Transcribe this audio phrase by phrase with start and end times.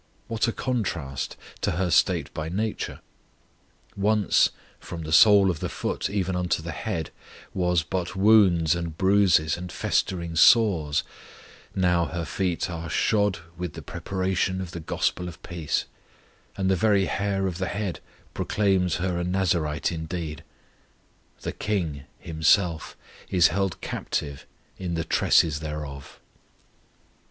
[0.27, 3.01] What a contrast to her state by nature!
[3.95, 7.11] Once "from the sole of the foot even unto the head"
[7.53, 11.03] was "but wounds, and bruises, and festering sores";
[11.75, 15.85] now her feet are "shod with the preparation of the Gospel of peace,"
[16.57, 17.99] and the very hair of the head
[18.33, 20.43] proclaims her a Nazarite indeed;
[21.41, 22.97] "the KING" Himself
[23.29, 24.47] "is held captive
[24.79, 26.19] in the tresses thereof."